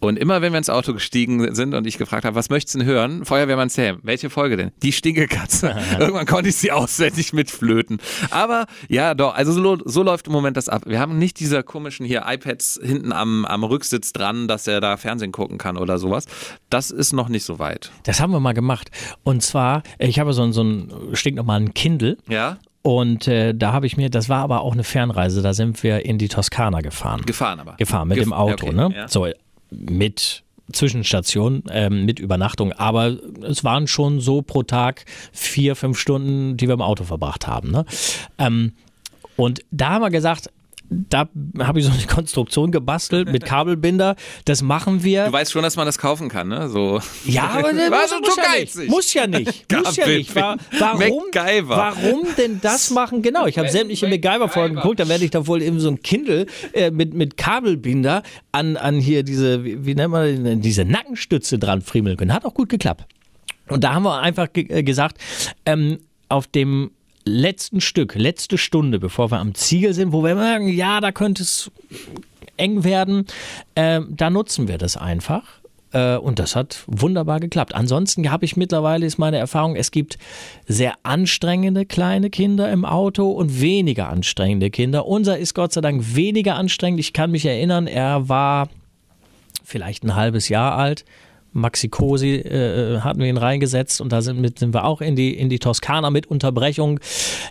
[0.00, 2.78] Und immer wenn wir ins Auto gestiegen sind und ich gefragt habe, was möchtest du
[2.80, 3.24] denn hören?
[3.24, 4.72] Feuerwehrmann Sam, welche Folge denn?
[4.82, 5.76] Die Stinkekatze.
[5.98, 7.98] irgendwann konnte ich sie auswendig mitflöten.
[8.30, 10.82] Aber ja, doch, also so, so läuft im Moment das ab.
[10.86, 14.80] Wir haben nicht dieser komischen hier hier iPads hinten am, am Rücksitz dran, dass er
[14.80, 16.26] da Fernsehen gucken kann oder sowas.
[16.70, 17.90] Das ist noch nicht so weit.
[18.04, 18.90] Das haben wir mal gemacht.
[19.22, 22.16] Und zwar, ich habe so, so ein, stinknormalen Kindle.
[22.28, 22.58] Ja.
[22.82, 26.04] Und äh, da habe ich mir, das war aber auch eine Fernreise, da sind wir
[26.04, 27.22] in die Toskana gefahren.
[27.26, 27.74] Gefahren aber.
[27.76, 28.90] Gefahren mit Gef dem Auto, okay, ne?
[28.94, 29.08] Ja.
[29.08, 29.26] So,
[29.70, 36.56] mit Zwischenstation ähm, mit Übernachtung, aber es waren schon so pro Tag vier, fünf Stunden,
[36.56, 37.70] die wir im Auto verbracht haben.
[37.70, 37.84] Ne?
[38.38, 38.72] Ähm,
[39.36, 40.50] und da haben wir gesagt,
[40.90, 44.16] da habe ich so eine Konstruktion gebastelt mit Kabelbinder.
[44.44, 45.26] Das machen wir.
[45.26, 46.68] Du weißt schon, dass man das kaufen kann, ne?
[46.68, 47.00] So.
[47.24, 48.76] Ja, aber der muss, muss, ja nicht.
[48.88, 49.72] muss ja nicht.
[49.72, 50.34] Muss ja nicht.
[50.34, 51.22] War, warum,
[51.66, 53.22] warum denn das machen?
[53.22, 55.00] Genau, ich habe sämtliche MacGyver-Folgen geguckt.
[55.00, 58.22] Da werde ich da wohl eben so ein Kindle äh, mit, mit Kabelbinder
[58.52, 62.32] an, an hier diese, wie, wie nennt man diese Nackenstütze dran friemeln können.
[62.32, 63.06] Hat auch gut geklappt.
[63.68, 65.18] Und da haben wir einfach ge äh, gesagt,
[65.64, 66.90] ähm, auf dem
[67.26, 71.42] letzten Stück, letzte Stunde, bevor wir am Ziel sind, wo wir merken, ja, da könnte
[71.42, 71.70] es
[72.56, 73.26] eng werden,
[73.74, 75.42] äh, da nutzen wir das einfach.
[75.92, 77.74] Äh, und das hat wunderbar geklappt.
[77.74, 80.18] Ansonsten habe ich mittlerweile, ist meine Erfahrung, es gibt
[80.66, 85.06] sehr anstrengende kleine Kinder im Auto und weniger anstrengende Kinder.
[85.06, 87.00] Unser ist Gott sei Dank weniger anstrengend.
[87.00, 88.68] Ich kann mich erinnern, er war
[89.64, 91.04] vielleicht ein halbes Jahr alt
[91.56, 95.16] Maxi Cosi äh, hatten wir ihn reingesetzt und da sind, mit, sind wir auch in
[95.16, 97.00] die, in die Toskana mit Unterbrechung.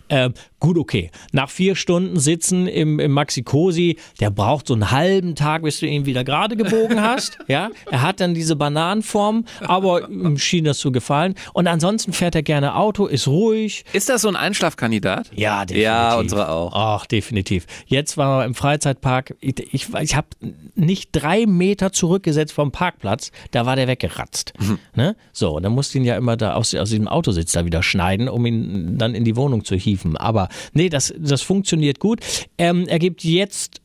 [0.08, 1.12] Äh, gut, okay.
[1.32, 5.80] Nach vier Stunden sitzen im, im Maxi Cosi, der braucht so einen halben Tag, bis
[5.80, 7.40] du ihn wieder gerade gebogen hast.
[7.48, 11.36] ja, er hat dann diese Bananenform, aber ihm schien das zu gefallen.
[11.54, 13.86] Und ansonsten fährt er gerne Auto, ist ruhig.
[13.94, 15.32] Ist das so ein Einschlafkandidat?
[15.36, 15.84] Ja, definitiv.
[15.84, 16.72] Ja, unsere auch.
[16.74, 17.66] Ach, definitiv.
[17.88, 19.36] Jetzt waren wir im Freizeitpark.
[19.42, 20.28] Ich, ich, ich habe
[20.76, 24.54] nicht drei Meter zurückgesetzt vom Parkplatz, da war der weggeratzt.
[24.60, 24.80] Mhm.
[24.96, 25.16] Ne?
[25.32, 28.28] So, und dann musste ihn ja immer da aus, aus diesem Autositz da wieder schneiden,
[28.28, 30.18] um ihn dann in die Wohnung zu hieven.
[30.18, 32.20] Aber nee, das, das funktioniert gut.
[32.58, 33.82] Ähm, er gibt jetzt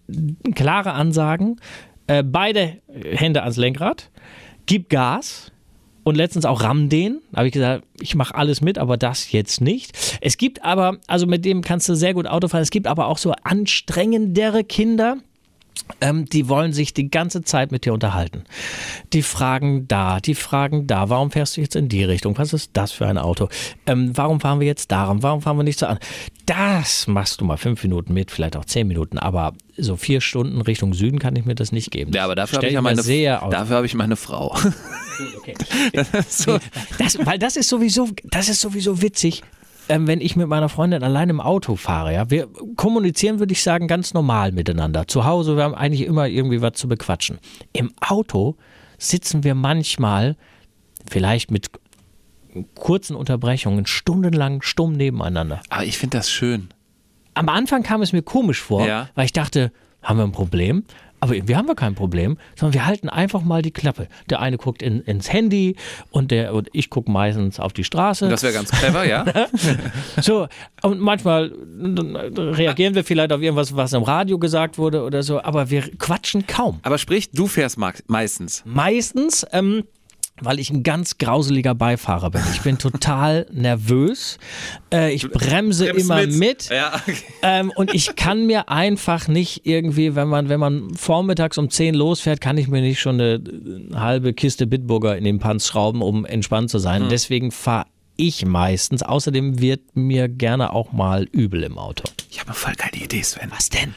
[0.55, 1.61] klare Ansagen.
[2.07, 4.11] Äh, beide Hände ans Lenkrad.
[4.67, 5.53] Gib Gas
[6.03, 7.21] und letztens auch ramm den.
[7.31, 10.19] Da habe ich gesagt, ich mache alles mit, aber das jetzt nicht.
[10.21, 12.63] Es gibt aber, also mit dem kannst du sehr gut Auto fahren.
[12.63, 15.19] Es gibt aber auch so anstrengendere Kinder.
[16.01, 18.45] Ähm, die wollen sich die ganze Zeit mit dir unterhalten.
[19.13, 22.37] Die fragen da, die fragen da, warum fährst du jetzt in die Richtung?
[22.39, 23.49] Was ist das für ein Auto?
[23.87, 25.23] Ähm, warum fahren wir jetzt darum?
[25.23, 25.99] Warum fahren wir nicht so an?
[26.47, 30.61] Das machst du mal fünf Minuten mit, vielleicht auch zehn Minuten, aber so vier Stunden
[30.61, 32.13] Richtung Süden kann ich mir das nicht geben.
[32.13, 34.57] Ja, aber dafür habe ich, ja meine, dafür habe ich meine Frau.
[35.39, 35.55] Okay.
[36.29, 36.59] so,
[36.99, 39.43] Das, weil das ist sowieso, das ist sowieso witzig,
[39.91, 42.15] ähm, wenn ich mit meiner Freundin allein im Auto fahre.
[42.15, 45.07] Ja, wir kommunizieren, würde ich sagen, ganz normal miteinander.
[45.09, 47.39] Zu Hause, wir haben eigentlich immer irgendwie was zu bequatschen.
[47.73, 48.57] Im Auto
[48.99, 50.37] sitzen wir manchmal,
[51.11, 51.69] vielleicht mit
[52.75, 55.61] kurzen Unterbrechungen, stundenlang stumm nebeneinander.
[55.69, 56.69] aber ich finde das schön.
[57.35, 59.09] Am Anfang kam es mir komisch vor, Ja.
[59.15, 59.73] weil ich dachte,
[60.03, 60.85] haben wir ein Problem?
[61.21, 64.09] Aber irgendwie haben wir kein Problem, sondern wir halten einfach mal die Klappe.
[64.29, 65.77] Der eine guckt in, ins Handy
[66.11, 68.29] und der und ich gucke meistens auf die Straße.
[68.29, 69.25] Das wäre ganz clever, ja?
[70.21, 70.49] So,
[70.83, 71.53] und manchmal
[72.37, 76.47] reagieren wir vielleicht auf irgendwas, was im Radio gesagt wurde oder so, aber wir quatschen
[76.47, 76.81] kaum.
[76.83, 78.63] Aber sprich, du fährst meistens.
[78.65, 79.85] Meistens, ähm,
[80.43, 82.43] weil ich ein ganz grauseliger Beifahrer bin.
[82.53, 84.39] Ich bin total nervös.
[84.93, 86.69] Äh, ich bremse immer mit.
[86.71, 87.17] Ja, okay.
[87.43, 91.95] Ähm, und ich kann mir einfach nicht irgendwie, wenn man, wenn man vormittags um 10
[91.95, 93.43] losfährt, kann ich mir nicht schon eine,
[93.89, 97.09] eine halbe Kiste Bitburger in den Panz schrauben, um entspannt zu sein.
[97.11, 99.03] Deswegen fahre ich meistens.
[99.03, 102.05] Außerdem wird mir gerne auch mal übel im Auto.
[102.31, 103.51] Ich habe eine voll geile Idee, Sven.
[103.51, 103.95] Was denn?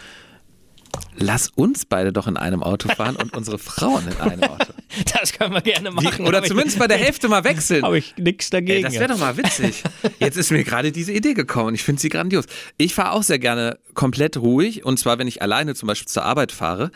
[1.15, 4.73] Lass uns beide doch in einem Auto fahren und unsere Frauen in einem Auto.
[5.19, 6.27] Das können wir gerne machen.
[6.27, 7.83] Oder zumindest bei der Hälfte mal wechseln.
[7.83, 8.83] Habe ich nichts Ey, dagegen.
[8.83, 9.81] das wäre doch mal witzig.
[10.19, 12.45] Jetzt ist mir gerade diese Idee gekommen und ich finde sie grandios.
[12.77, 16.25] Ich fahre auch sehr gerne komplett ruhig und zwar, wenn ich alleine zum Beispiel zur
[16.25, 16.91] Arbeit fahre.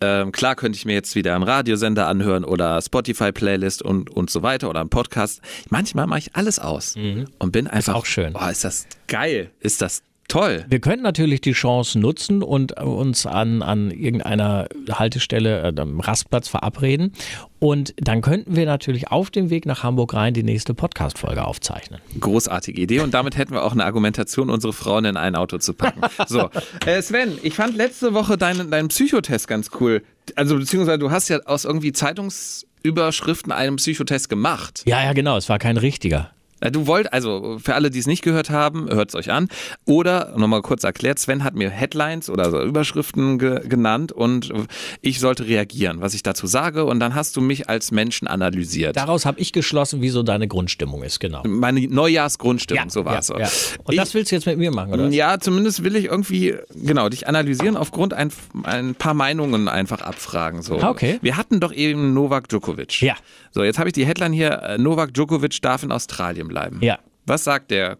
[0.00, 4.42] Ähm, klar könnte ich mir jetzt wieder einen Radiosender anhören oder Spotify-Playlist und, und so
[4.42, 5.40] weiter oder einen Podcast.
[5.70, 7.94] Manchmal mache ich alles aus und bin einfach.
[7.94, 8.34] auch schön.
[8.38, 9.50] Oh, ist das geil.
[9.60, 10.64] Ist das toll.
[10.68, 16.48] Wir könnten natürlich die Chance nutzen und uns an, an irgendeiner Haltestelle, äh, am Rastplatz
[16.48, 17.12] verabreden.
[17.58, 22.00] Und dann könnten wir natürlich auf dem Weg nach Hamburg rein die nächste Podcast-Folge aufzeichnen.
[22.20, 25.74] Großartige Idee und damit hätten wir auch eine Argumentation, unsere Frauen in ein Auto zu
[25.74, 26.02] packen.
[26.28, 26.50] So,
[26.86, 30.02] äh, Sven, ich fand letzte Woche deinen, deinen Psychotest ganz cool.
[30.36, 34.82] Also beziehungsweise du hast ja aus irgendwie Zeitungsüberschriften einen Psychotest gemacht.
[34.86, 35.36] Ja, ja, genau.
[35.36, 36.30] Es war kein richtiger.
[36.72, 39.48] Du wollt, also für alle, die es nicht gehört haben, hört es euch an.
[39.84, 44.52] Oder, nochmal kurz erklärt, Sven hat mir Headlines oder so Überschriften ge genannt und
[45.00, 46.84] ich sollte reagieren, was ich dazu sage.
[46.84, 48.96] Und dann hast du mich als Menschen analysiert.
[48.96, 51.42] Daraus habe ich geschlossen, wie so deine Grundstimmung ist, genau.
[51.46, 53.28] Meine Neujahrsgrundstimmung, so war ja, es.
[53.28, 53.76] ja.
[53.84, 55.08] Und Ich- das willst du jetzt mit mir machen, oder?
[55.08, 58.32] Ja, zumindest will ich irgendwie, genau, dich analysieren aufgrund ein,
[58.64, 60.62] ein paar Meinungen einfach abfragen.
[60.62, 60.82] So.
[60.82, 61.18] Okay.
[61.22, 63.00] Wir hatten doch eben Novak Djokovic.
[63.00, 63.14] Ja.
[63.52, 66.78] So, jetzt habe ich die Headline hier, Novak Djokovic darf in Australien bleiben.
[66.82, 66.98] Ja.
[67.26, 67.98] Was sagt der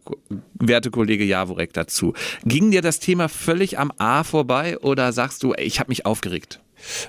[0.54, 2.14] werte Kollege Jaworek dazu?
[2.44, 6.06] Ging dir das Thema völlig am A vorbei oder sagst du, ey, ich habe mich
[6.06, 6.60] aufgeregt?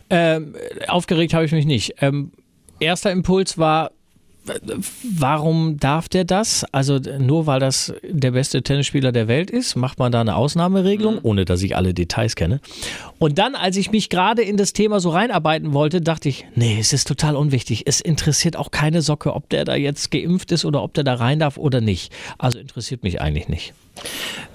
[0.10, 0.56] Ähm,
[0.88, 1.95] aufgeregt habe ich mich nicht.
[2.02, 2.32] Ähm,
[2.80, 3.91] erster Impuls war,
[5.03, 6.65] warum darf der das?
[6.71, 11.19] Also nur weil das der beste Tennisspieler der Welt ist, macht man da eine Ausnahmeregelung,
[11.23, 12.59] ohne dass ich alle Details kenne.
[13.17, 16.77] Und dann, als ich mich gerade in das Thema so reinarbeiten wollte, dachte ich, nee,
[16.79, 17.83] es ist total unwichtig.
[17.85, 21.15] Es interessiert auch keine Socke, ob der da jetzt geimpft ist oder ob der da
[21.15, 22.13] rein darf oder nicht.
[22.38, 23.73] Also interessiert mich eigentlich nicht.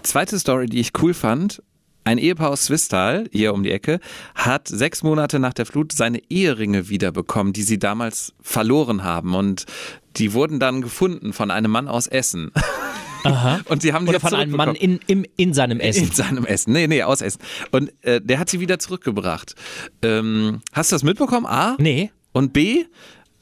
[0.02, 1.62] Zweite Story, die ich cool fand.
[2.04, 3.98] Ein Ehepaar aus Swistal, hier um die Ecke,
[4.34, 9.34] hat sechs Monate nach der Flut seine Eheringe wiederbekommen, die sie damals verloren haben.
[9.34, 9.64] Und
[10.16, 12.52] die wurden dann gefunden von einem Mann aus Essen.
[13.24, 13.60] Aha.
[13.64, 16.04] Und sie haben die Oder von einem Mann in, im, in seinem Essen.
[16.04, 16.74] In seinem Essen.
[16.74, 17.40] Nee, nee, aus Essen.
[17.70, 19.54] Und äh, der hat sie wieder zurückgebracht.
[20.02, 21.46] Ähm, hast du das mitbekommen?
[21.46, 21.76] A?
[21.78, 22.10] Nee.
[22.32, 22.84] Und B?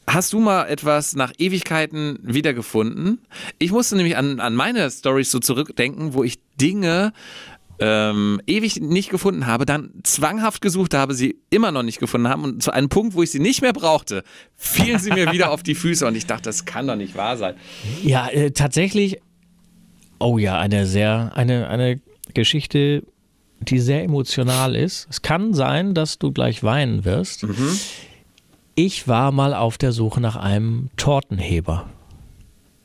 [0.06, 3.20] Hast du mal etwas nach Ewigkeiten wiedergefunden?
[3.58, 7.12] Ich musste nämlich an, an meine Stories so zurückdenken, wo ich Dinge
[7.78, 12.44] ähm, ewig nicht gefunden habe, dann zwanghaft gesucht habe, sie immer noch nicht gefunden haben
[12.44, 14.22] und zu einem Punkt, wo ich sie nicht mehr brauchte,
[14.56, 17.36] fielen sie mir wieder auf die Füße und ich dachte, das kann doch nicht wahr
[17.36, 17.54] sein.
[18.02, 19.18] Ja, äh, tatsächlich.
[20.20, 22.00] Oh ja, eine sehr, eine, eine
[22.34, 23.02] Geschichte,
[23.60, 25.08] die sehr emotional ist.
[25.10, 27.42] Es kann sein, dass du gleich weinen wirst.
[27.44, 27.78] Mhm.
[28.74, 31.90] Ich war mal auf der Suche nach einem Tortenheber.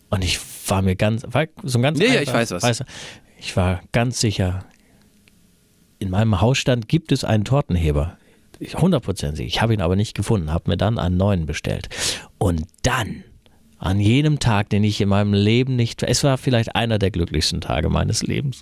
[0.09, 2.63] Und ich war mir ganz, war so ein ganz Ja, ja, einfach- ich weiß was.
[2.63, 2.83] weißt du,
[3.39, 4.65] ich war ganz sicher,
[5.99, 8.17] in meinem Hausstand gibt es einen Tortenheber.
[8.59, 9.47] Ich- 100% sicher.
[9.47, 11.89] Ich habe ihn aber nicht gefunden, habe mir dann einen neuen bestellt.
[12.37, 13.23] Und dann,
[13.77, 17.61] an jenem Tag, den ich in meinem Leben nicht, es war vielleicht einer der glücklichsten
[17.61, 18.61] Tage meines Lebens,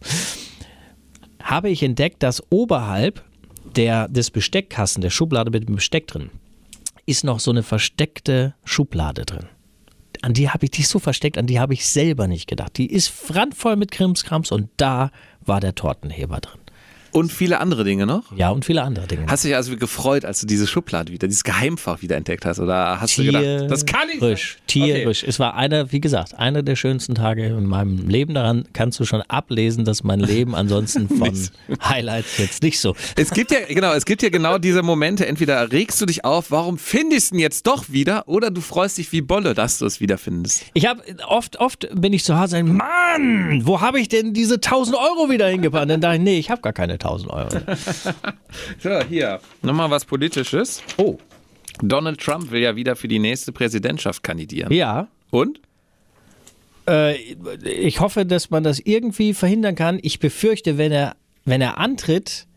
[1.41, 3.23] habe ich entdeckt, dass oberhalb
[3.75, 6.29] der, des Besteckkasten, der Schublade mit dem Besteck drin,
[7.05, 9.45] ist noch so eine versteckte Schublade drin.
[10.21, 12.77] An die habe ich ist so versteckt, an die habe ich selber nicht gedacht.
[12.77, 16.59] Die ist randvoll mit Krimskrams und da war der Tortenheber drin.
[17.15, 18.23] Und viele andere Dinge noch?
[18.35, 19.27] Ja, und viele andere Dinge.
[19.29, 22.59] Hast du dich also gefreut, als du diese Schublade wieder, dieses Geheimfach wieder entdeckt hast?
[22.59, 25.23] Oder hast du gedacht, das kann ich Tierisch, tierisch.
[25.23, 28.33] Es war einer, wie gesagt, einer der schönsten Tage in meinem Leben.
[28.33, 31.31] Daran kannst du schon ablesen, dass mein Leben ansonsten von
[31.81, 32.97] Highlights jetzt nicht so.
[33.15, 35.25] Es gibt ja, genau, es gibt ja genau diese Momente.
[35.25, 38.27] Entweder regst du dich auf, warum findest du ihn jetzt doch wieder?
[38.27, 40.65] Oder du freust dich wie Bolle, dass du es wiederfindest.
[40.73, 44.97] Ich habe oft, oft bin ich zu Hause Mann, wo habe ich denn diese 1000
[44.97, 45.89] Euro wieder hingepackt?
[45.89, 47.49] Dann dachte ich, nee, ich habe gar keine 1000 Euro.
[48.79, 49.39] So, hier.
[49.61, 50.81] Nochmal was Politisches.
[50.97, 51.17] Oh.
[51.81, 54.71] Donald Trump will ja wieder für die nächste Präsidentschaft kandidieren.
[54.71, 55.59] Ja, Und?
[56.87, 57.15] äh,
[57.63, 59.99] ich hoffe, dass man das irgendwie verhindern kann.
[60.01, 62.47] Ich befürchte, wenn er, wenn er antritt,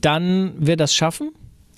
[0.00, 1.32] dann wird das schaffen.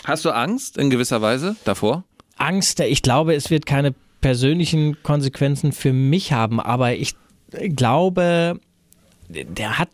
[0.04, 2.04] Hast du Angst in gewisser Weise davor?
[2.36, 7.14] Angst, ich glaube, es wird keine persönlichen Konsequenzen für mich haben, aber ich
[7.74, 8.60] glaube,
[9.28, 9.88] der hat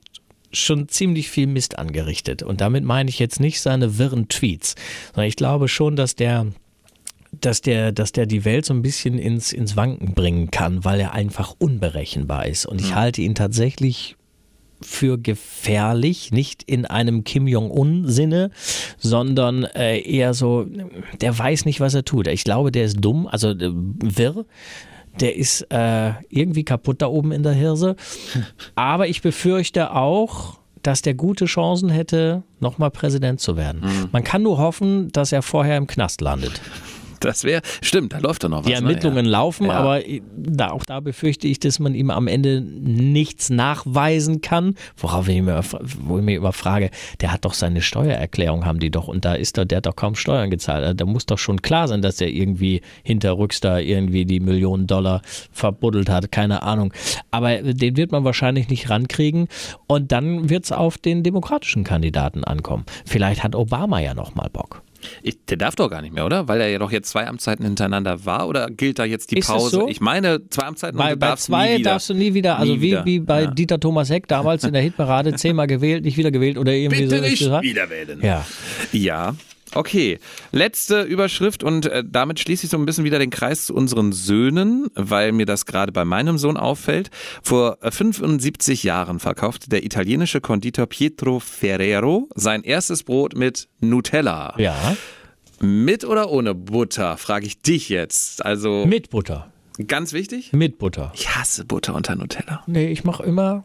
[0.55, 2.43] schon ziemlich viel Mist angerichtet.
[2.43, 4.75] Und damit meine ich jetzt nicht seine wirren Tweets,
[5.13, 6.47] sondern ich glaube schon, dass der
[7.41, 11.01] dass der, dass der die Welt so ein bisschen ins, ins Wanken bringen kann, weil
[11.01, 12.65] er einfach unberechenbar ist.
[12.65, 14.17] Und ich halte ihn tatsächlich
[14.81, 18.51] für gefährlich, nicht in einem Kim Jong-un-Sinne,
[18.99, 20.67] sondern äh, eher so,
[21.21, 22.27] der weiß nicht, was er tut.
[22.29, 24.45] Ich glaube, der ist dumm, also äh, wirr.
[25.21, 27.97] Der ist äh, irgendwie kaputt da oben in der Hirse.
[28.75, 34.09] Aber ich befürchte auch, dass der gute Chancen hätte, nochmal Präsident zu werden.
[34.13, 36.61] Man kann nur hoffen, dass er vorher im Knast landet.
[37.25, 38.67] Das wäre, stimmt, da läuft doch noch was.
[38.67, 39.31] Die Ermittlungen ne?
[39.31, 39.73] laufen, Ja.
[39.73, 40.03] aber
[40.37, 44.75] da, auch da befürchte ich, dass man ihm am Ende nichts nachweisen kann.
[44.97, 45.63] Worauf ich mir,
[46.01, 49.35] wo ich mir immer frage, der hat doch seine Steuererklärung, haben die doch, und da
[49.35, 50.85] ist doch, der hat doch kaum Steuern gezahlt.
[50.85, 54.87] Also Da muss doch schon klar sein, dass er irgendwie hinterrücks da irgendwie die Millionen
[54.87, 56.93] Dollar verbuddelt hat, keine Ahnung.
[57.31, 59.49] Aber den wird man wahrscheinlich nicht rankriegen
[59.87, 62.85] und dann wird es auf den demokratischen Kandidaten ankommen.
[63.07, 64.84] Vielleicht hat Obama ja nochmal Bock.
[65.23, 66.49] Ich, der darf doch gar nicht mehr, oder?
[66.49, 68.49] Weil er ja doch jetzt zwei Amtszeiten hintereinander war.
[68.49, 69.71] Oder gilt da jetzt die Ist Pause?
[69.71, 69.89] so?
[69.89, 71.91] Ich meine, zwei Amtszeiten und Bei, du bei darfst zwei nie wieder.
[71.91, 73.05] darfst du nie wieder, also Nie wie, wieder.
[73.05, 73.51] wie bei Ja.
[73.51, 77.17] Dieter Thomas Heck damals in der Hitparade, zehnmal gewählt, nicht wieder gewählt oder irgendwie Bitte
[77.19, 77.23] so.
[77.23, 77.63] nicht Ja.
[77.63, 78.21] wieder wählen.
[78.23, 78.45] Ja.
[78.93, 79.35] Ja.
[79.75, 80.19] Okay,
[80.53, 84.13] letzte Überschrift und äh, damit schließe ich so ein bisschen wieder den Kreis zu unseren
[84.13, 87.11] Söhnen, weil mir das gerade bei meinem Sohn auffällt.
[87.43, 94.55] Vor äh, 75 Jahren verkaufte der italienische Konditor Pietro Ferrero sein erstes Brot mit Nutella.
[94.59, 94.97] Ja,
[95.61, 98.45] Mit oder ohne Butter, frage ich dich jetzt.
[98.45, 99.51] Also mit Butter.
[99.89, 100.53] ganz wichtig.
[100.53, 101.13] Mit Butter.
[101.15, 102.63] Ich hasse Butter unter Nutella.
[102.67, 103.65] Nee, ich mache immer,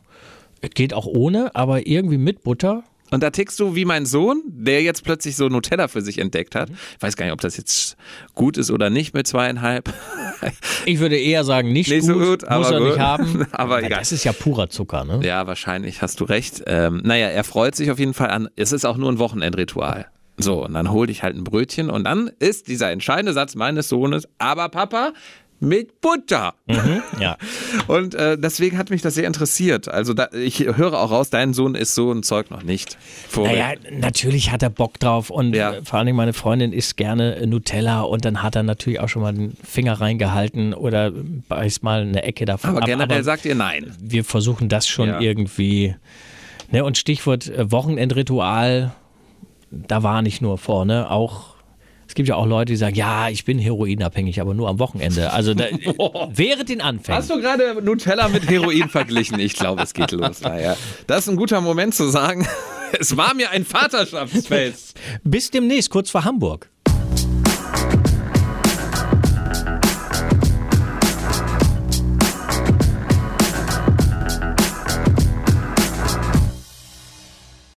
[0.62, 2.84] es geht auch ohne, aber irgendwie mit Butter.
[3.12, 6.56] Und da tickst du wie mein Sohn, der jetzt plötzlich so Nutella für sich entdeckt
[6.56, 6.70] hat.
[6.70, 7.98] Ich weiß gar nicht, ob das jetzt
[8.36, 9.92] gut ist oder nicht mit zweieinhalb.
[10.86, 12.88] Ich würde eher sagen, nicht, Nicht gut, so gut, muss er gut.
[12.90, 13.46] nicht haben.
[13.52, 14.00] Aber egal.
[14.00, 15.20] Das ist ja purer Zucker, ne?
[15.24, 16.64] Ja, wahrscheinlich hast du recht.
[16.68, 18.48] Ähm, naja, er freut sich auf jeden Fall an.
[18.56, 20.08] Es ist auch nur ein Wochenendritual.
[20.38, 23.90] So, und dann hol ich halt ein Brötchen und dann ist dieser entscheidende Satz meines
[23.90, 25.12] Sohnes, aber Papa,
[25.62, 26.54] mit Butter.
[27.20, 27.38] Ja.
[27.88, 29.88] Und äh, deswegen hat mich das sehr interessiert.
[29.90, 32.98] Also da, ich höre auch raus, dein Sohn ist so ein Zeug noch nicht.
[33.28, 33.52] Vorweg.
[33.52, 35.74] Naja, natürlich hat er Bock drauf und Ja.
[35.74, 39.00] äh, vor allen Dingen meine Freundin isst gerne äh, Nutella und dann hat er natürlich
[39.00, 42.70] auch schon mal den Finger reingehalten oder beißt mal eine Ecke davon.
[42.72, 42.86] aber ab.
[42.86, 43.96] generell Aber sagt ihr nein.
[44.02, 45.20] wir versuchen das schon Ja.
[45.20, 45.96] irgendwie.
[46.72, 48.94] Ne, und Stichwort äh, Wochenendritual,
[49.72, 51.56] da war nicht nur vorne, auch.
[52.10, 55.32] Es gibt ja auch Leute, die sagen, ja, ich bin heroinabhängig, aber nur am Wochenende.
[55.32, 55.66] Also da,
[56.34, 57.16] während den Anfängen.
[57.20, 59.40] Hast du gerade Nutella mit Heroin verglichen?
[59.40, 60.42] Ich glaube, es geht los.
[60.42, 62.48] Naja, das ist ein guter Moment zu sagen,
[63.00, 65.00] es war mir ein Vaterschaftsfest.
[65.24, 66.72] Bis demnächst, kurz vor Hamburg.